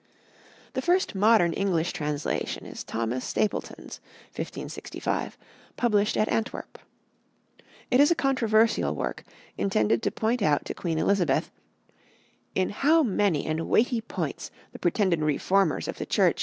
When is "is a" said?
7.99-8.15